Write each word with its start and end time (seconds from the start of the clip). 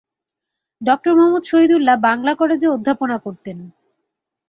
ড 0.81 0.87
মুহম্মদ 1.09 1.43
শহীদুল্লাহ 1.43 1.97
বাংলা 2.07 2.31
কলেজে 2.35 2.67
অধ্যাপনা 2.67 3.17
করতেন। 3.17 3.57